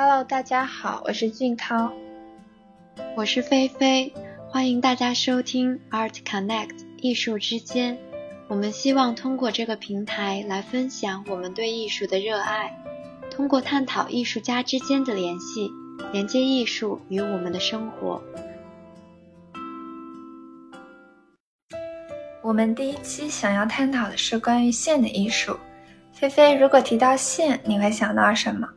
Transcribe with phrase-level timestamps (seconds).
[0.00, 1.90] Hello，大家好，我是俊涛，
[3.16, 4.14] 我是菲菲，
[4.48, 7.98] 欢迎大家收听 Art Connect 艺术之间。
[8.46, 12.80] 我们希望通过这个平台来分享我们对艺术的热爱，
[13.28, 15.68] 通过探讨艺术家之间的联系，
[16.12, 18.22] 连接艺术与我们的生活。
[22.40, 25.58] 我们第一期想要探讨的是关于线的艺术。
[26.12, 28.68] 菲菲，如果提到线，你会想到什么？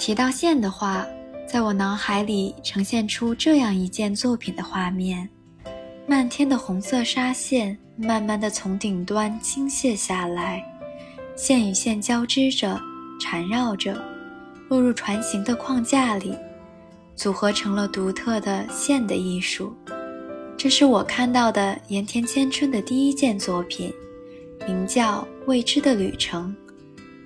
[0.00, 1.06] 提到线的话，
[1.46, 5.28] 在我脑海里呈现出这样一件作品的画面：
[6.06, 10.64] 漫天的红色纱线，慢慢的从顶端倾泻下来，
[11.36, 12.80] 线与线交织着，
[13.20, 14.02] 缠绕着，
[14.70, 16.34] 落入船形的框架里，
[17.14, 19.76] 组合成了独特的线的艺术。
[20.56, 23.92] 这是我看到的盐田千春的第一件作品，
[24.66, 26.56] 名叫《未知的旅程》，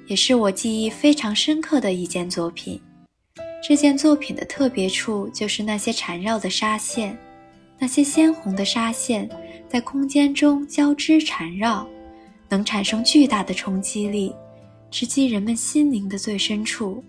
[0.07, 2.81] 也是我记忆非常深刻的一件作品。
[3.67, 7.17] 这件作品的特别处就是那些缠绕的纱线，
[7.79, 9.29] 那些鲜红的纱线
[9.69, 11.87] 在空间中交织缠绕，
[12.49, 14.35] 能产生巨大的冲击力，
[14.91, 17.03] 直击人们心灵的最深处。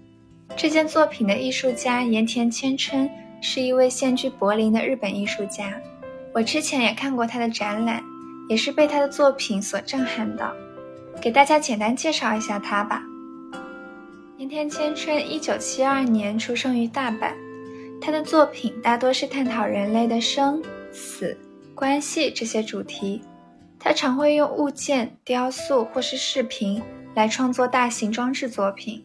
[0.55, 3.09] 这件作品的艺术家盐田千春
[3.41, 5.73] 是一位现居柏林的日本艺术家。
[6.33, 8.01] 我之前也看过他的展览，
[8.47, 10.53] 也是被他的作品所震撼到。
[11.26, 13.02] 给大家简单介绍一下他吧。
[14.38, 17.34] 盐田千春，一九七二年出生于大阪。
[18.00, 21.36] 他的作品大多是探讨人类的生死、
[21.73, 23.23] 关系这些主题。
[23.80, 26.80] 他常会用物件、雕塑或是视频
[27.16, 29.03] 来创作大型装置作品，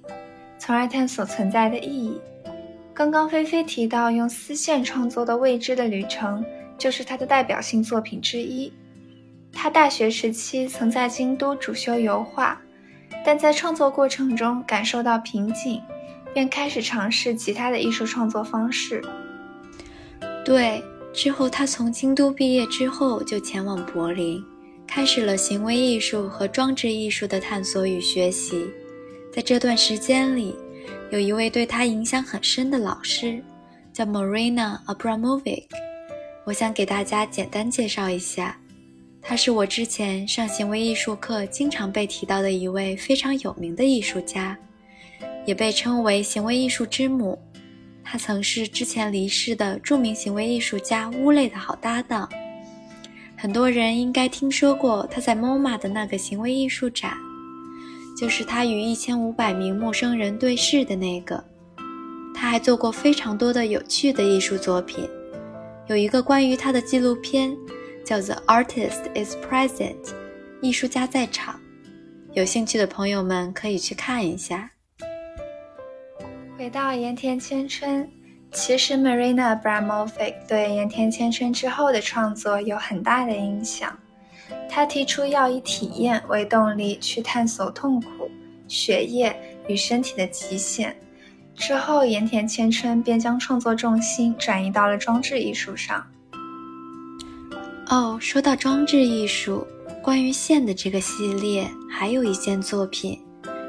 [0.59, 2.21] 从而探索存在的意义。
[2.93, 6.45] 刚刚菲菲提到用丝线创作的《未知的旅程》。
[6.81, 8.73] 就是他的代表性作品之一。
[9.53, 12.61] 他大学时期曾在京都主修油画，
[13.25, 15.81] 但在创作过程中感受到瓶颈，
[16.33, 19.03] 便开始尝试其他的艺术创作方式。
[20.45, 20.83] 对，
[21.13, 24.43] 之后他从京都毕业之后就前往柏林，
[24.87, 28.67] 开始了行为艺术和装置艺术的探索与学习。
[29.33, 30.57] 在这段时间里，
[31.11, 33.43] 有一位对他影响很深的老师，
[33.93, 35.65] 叫 Marina Abramovic。
[36.45, 38.57] 我想给大家简单介绍一下，
[39.23, 44.57] 他是我之前上行为艺术课经常被提到的一位非常有名的艺术家，
[45.47, 47.39] 也被称为行为艺术之母。
[48.03, 52.29] 他曾是之前离世的著名行为艺术家乌类的好搭档。
[53.37, 57.17] 很多人应该听说过他在 MoMA 的那个行为艺术展，
[58.19, 61.43] 就是他与一千五百名陌生人对视的那个。
[62.35, 65.09] 他还做过非常多的有趣的艺术作品。
[65.87, 67.57] 有一个关于他的纪录片，
[68.05, 70.03] 叫做《Artist Is Present》，
[70.61, 71.61] 艺术家在场。
[72.33, 74.71] 有兴趣的朋友们可以去看一下。
[76.57, 78.09] 回到盐田千春，
[78.53, 83.99] 其实 Marina Abramovic 对盐田千春之后的创作有很大的影响。
[84.69, 88.31] 他提出要以体验为动力去探索痛苦、
[88.69, 89.35] 血液
[89.69, 90.97] 与身体的极限。
[91.57, 96.07] 之后，盐田千春便将创作重心转移到了装置艺术上。
[97.91, 99.67] 哦，说到装置艺术，
[100.01, 103.19] 关于线的这个系列，还有一件作品，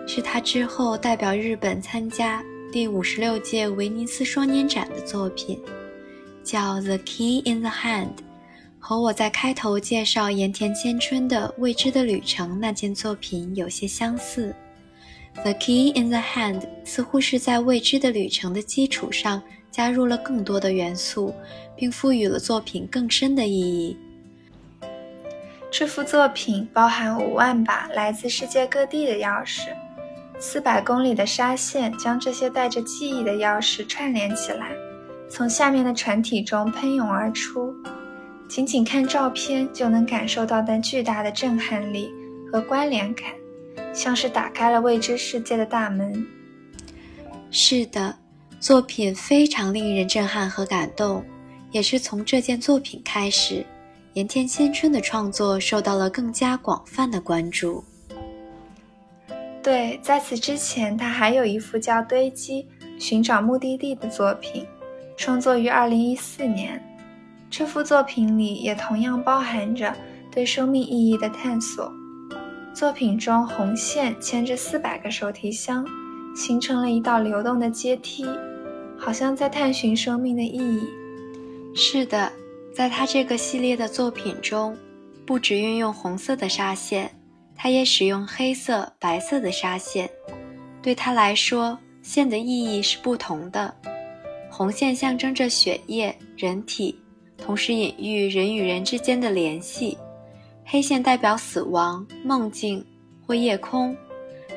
[0.08, 5.60] 是他之后代表日本参加第五十六届威尼斯双年展的作品，
[6.44, 8.10] 叫《The Key in the Hand》，
[8.78, 14.54] 和我在开头介绍盐田千春的《未知的旅程》那件作品有些相似。
[15.44, 21.34] The key in the hand 似乎是在未知的旅程的基础上加入了更多的元素，
[21.76, 23.98] 并赋予了作品更深的意义。
[25.72, 29.70] 这幅作品包含五万把来自世界各地的钥匙，
[30.38, 34.72] 四百公里的纱线将这些带着记忆的钥匙串联起来，
[35.30, 37.74] 从下面的船体中喷涌而出。
[38.50, 42.12] 仅仅看照片就能感受到那巨大的震撼力
[42.52, 43.28] 和关联感。
[43.94, 46.26] 像是打开了未知世界的大门。
[47.50, 48.18] 是的，
[48.60, 51.24] 作品非常令人震撼和感动，
[51.72, 53.66] 也是从这件作品开始，
[54.14, 57.84] 盐田千春的创作受到了更加广泛的关注。
[59.64, 62.68] 对，在此之前，他还有一幅叫《堆积：
[63.00, 64.66] 寻找目的地》的作品，
[65.16, 66.84] 创作于2014年。
[67.50, 69.94] 这幅作品里也同样包含着
[70.32, 71.92] 对生命意义的探索。
[72.74, 75.86] 作品中，红线牵着四百个手提箱，
[76.36, 78.26] 形成了一道流动的阶梯，
[78.98, 80.82] 好像在探寻生命的意义。
[81.76, 82.32] 是的，
[82.74, 84.78] 在他这个系列的作品中，
[85.26, 87.12] 不只运用红色的纱线，
[87.56, 90.10] 他也使用黑色、白色的纱线。
[90.82, 93.74] 对他来说，线的意义是不同的。
[94.50, 96.98] 红线象征着血液、人体，
[97.38, 99.98] 同时隐喻人与人之间的联系；
[100.66, 102.86] 黑线代表死亡、梦境
[103.28, 103.94] 或夜空；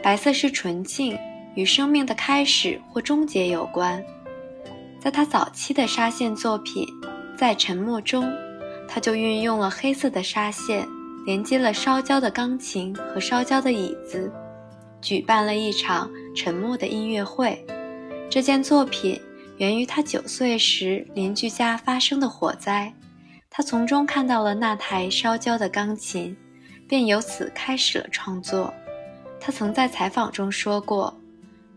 [0.03, 1.19] 白色是纯净，
[1.57, 4.03] 与生命的开始或终结有关。
[5.01, 6.87] 在他早期的纱线作品
[7.37, 8.25] 《在沉默中》，
[8.89, 10.87] 他就运用了黑色的纱线，
[11.27, 14.33] 连接了烧焦的钢琴和烧焦的椅子。
[15.01, 17.65] 举办了一场沉默的音乐会。
[18.31, 19.21] 这件作品
[19.59, 22.93] 源于他九岁时邻居家发生的火灾，
[23.51, 26.35] 他从中看到了那台烧焦的钢琴，
[26.89, 28.73] 便由此开始了创作。
[29.39, 31.15] 他曾在采访中说过：“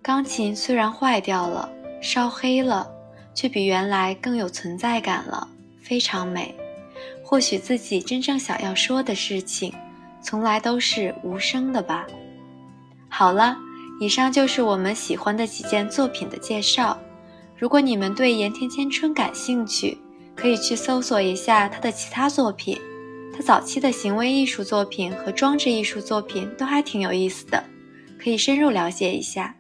[0.02, 1.70] 钢琴虽然坏掉了，
[2.02, 2.90] 烧黑了，
[3.38, 5.48] 却比原来更有存在感了，
[5.80, 6.56] 非常美。
[7.24, 9.72] 或许自己真正想要说的事情，
[10.24, 12.08] 从来都是无声的吧。”
[13.08, 13.56] 好了，
[14.00, 16.98] 以上就是我们喜欢的几件作品的介绍。
[17.56, 20.00] 如果你们对盐田千春感兴趣，
[20.36, 22.80] 可以去搜索一下他的其他作品。
[23.36, 27.64] 他早期的行为艺术作品和装置艺术作品都还挺有意思的，
[28.20, 29.57] 可以深入了解一下。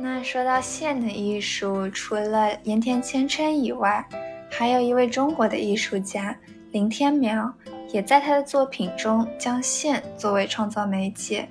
[0.00, 4.04] 那说到线的艺术，除了盐田千春以外，
[4.50, 6.36] 还有一位中国的艺术家
[6.72, 7.52] 林天苗。
[7.92, 11.48] 也在他的作品中将线作为创造媒介。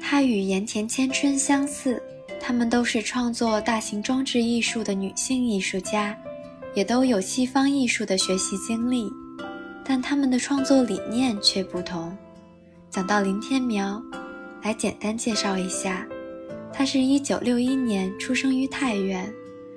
[0.00, 2.00] 他与盐田千春相似，
[2.40, 6.16] 他们都是创作大型装置艺术的女性艺术家，
[6.74, 9.12] 也都有西方艺术的学习经历，
[9.84, 12.16] 但他们的创作理念却不同。
[12.88, 14.00] 讲到林天苗，
[14.62, 16.06] 来简单介绍一下，
[16.72, 19.32] 他是一九六一年出生于太原，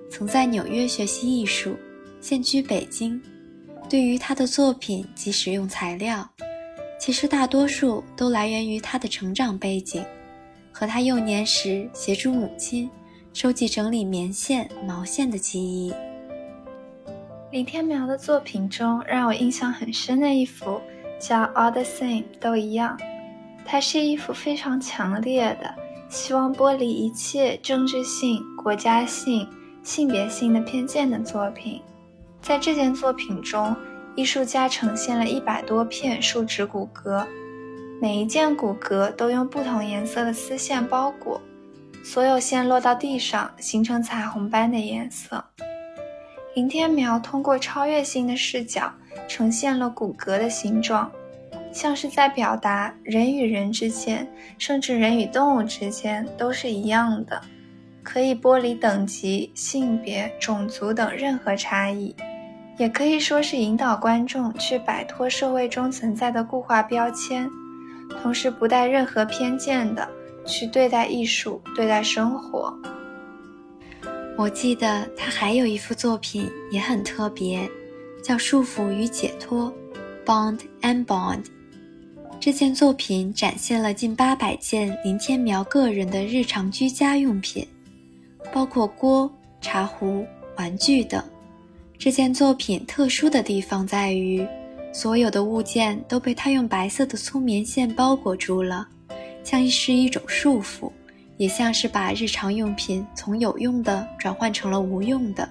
[0.09, 1.75] 曾在纽约学习艺术，
[2.21, 3.21] 现居北京。
[3.89, 6.27] 对于他的作品及使用材料，
[6.99, 10.03] 其实大多数都来源于他的成长背景，
[10.71, 12.89] 和他幼年时协助母亲
[13.33, 15.93] 收集整理棉线、毛线的记忆。
[17.51, 20.81] 林天苗的作品中让我印象很深的一幅
[21.19, 22.97] 叫《All the Same》，都一样。
[23.63, 25.73] 它是一幅非常强烈的，
[26.09, 29.47] 希望剥离一切政治性、国家性、
[29.83, 31.81] 性别性的偏见的作品。
[32.41, 33.75] 在这件作品中，
[34.15, 37.25] 艺术家呈现了一百多片树脂骨骼，
[37.99, 41.41] 每一件骨骼都用不同颜色的丝线包裹，
[42.03, 45.43] 所有线落到地上形成彩虹般的颜色。
[46.53, 48.93] 林天苗通过超越性的视角
[49.27, 51.11] 呈现了骨骼的形状，
[51.75, 54.25] 像是在表达人与人之间，
[54.57, 57.41] 甚至人与动物之间都是一样的，
[58.01, 62.15] 可以剥离等级、性别、种族等任何差异。
[62.77, 67.49] 也可以说是引导观众去摆脱社会中存在的固化标签，
[68.21, 70.07] 同时不带任何偏见的
[70.45, 72.73] 去对待艺术、对待生活。
[74.37, 77.69] 我记得他还有一幅作品也很特别，
[78.23, 79.73] 叫《束缚与解脱》
[80.25, 81.43] （Bond and Bond）。
[82.45, 87.67] 这件作品展现了近八百件林天苗个人的日常居家用品，
[88.53, 89.27] 包括锅、
[89.61, 90.23] 茶壶、
[90.55, 91.23] 玩具等。
[91.97, 94.47] 这件作品特殊的地方在于，
[94.93, 98.87] 所有的物件都被他用白色的粗棉线包裹住了，
[99.43, 100.91] 像是一种束缚，
[101.37, 105.49] 也像是把日常用品从有用的转换成了无用的。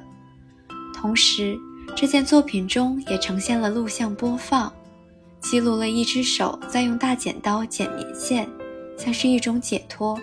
[0.95, 1.59] 同时，
[1.97, 4.73] 这件作品中也呈现了录像播放，
[5.45, 8.49] 记录了一只手在用大剪刀剪棉线，
[8.97, 10.19] 像是一种解脱。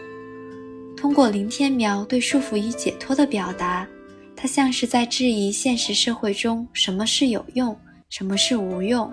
[0.97, 3.87] 通过林天苗对束缚与解脱的表达。
[4.35, 7.77] 他像是在质疑现实社会中什么是有用，
[8.09, 9.11] 什么是无用，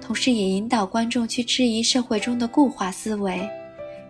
[0.00, 3.40] 同时也引导观众去质疑社会中的固化思维，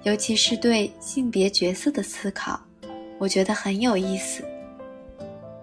[0.02, 2.60] 尤其是对性别角色的思考，
[3.18, 4.44] 我觉得很有意思。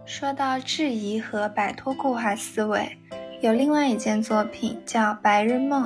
[0.03, 2.89] 说到质疑和摆脱固化思维，
[3.41, 5.84] 有另外一件作品叫《白日梦》，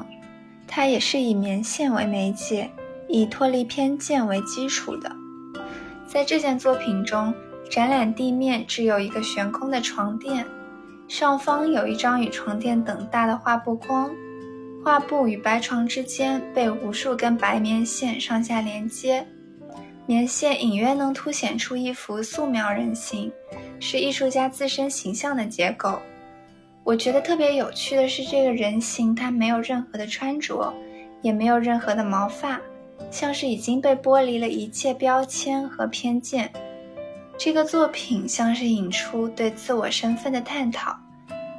[0.68, 2.70] 它也是以棉线为媒介，
[3.08, 5.12] 以脱离偏见为基础的。
[6.08, 7.34] 在这件作品中。
[7.70, 10.46] 展览地面只有一个悬空的床垫，
[11.08, 14.12] 上方有一张与床垫等大的画布框，
[14.84, 19.26] 画布与白床之间被无数根白棉线上下连接，
[20.06, 23.32] 棉线隐约能凸显出一幅素描人形，
[23.80, 25.98] 是艺术家自身形象的结构。
[26.84, 30.74] 我觉得特别有趣的是，这个人形它没有任何的穿着，
[31.22, 32.60] 也没有任何的毛发，
[33.10, 36.52] 像是已经被剥离了一切标签和偏见。
[37.38, 40.96] 这个作品像是引出对自我身份的探讨，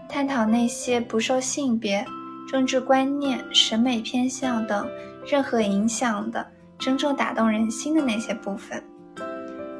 [0.08, 2.04] 探讨那些不受性别、
[2.50, 4.88] 政治观念、审美偏向等
[5.26, 6.46] 任何影响的
[6.78, 8.82] 真正打动人心的那些部分。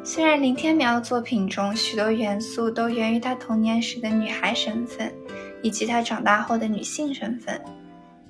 [0.04, 5.12] 虽然林天苗的作品中许多元素都源于他童年时的女孩身份，
[5.62, 7.60] 以及她长大后的女性身份，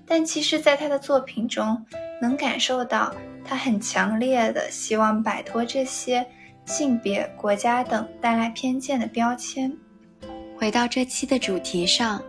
[0.06, 1.80] 但其实，在她的作品中，
[2.20, 6.26] 能感受到她很强烈的希望摆脱这些
[6.64, 9.72] 性别、国家等带来偏见的标签。
[10.56, 12.22] 回到这期的主题上，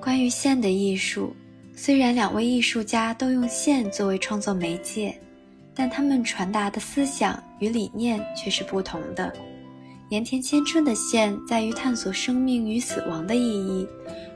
[0.00, 1.34] 关于线的艺术，
[1.74, 5.18] 虽然两位艺术家都用线作为创作媒介。
[5.72, 9.32] 但他们传达的思想与理念却是不同的。
[10.10, 13.88] 盐田千春的线在于探索生命与死亡的意义，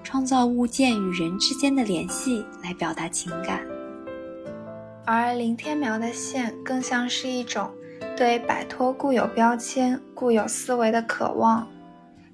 [0.04, 3.58] 创造物件与人之间的联系来表达情感；
[5.04, 7.68] 而林天苗的线更像是一种
[8.16, 11.66] 对摆脱固有标签、固有思维的渴望，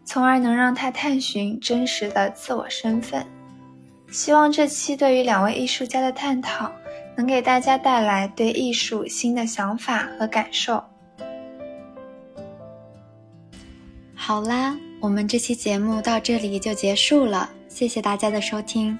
[0.04, 3.24] 从而能让他探寻真实的自我身份。
[4.10, 6.70] 希望这期对于两位艺术家的探讨。
[7.16, 10.82] 能给大家带来对艺术新的想法和感受。
[14.14, 18.98] 好啦，我们这期节目到这里就结束了，谢谢大家的收听。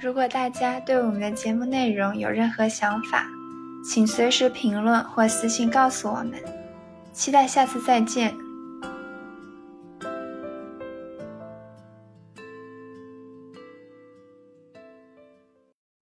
[0.00, 3.26] 如果大家对我们的节目内容有任何想法，
[3.84, 6.34] 请随时评论或私信告诉我们。
[7.12, 8.32] 期待下次再见。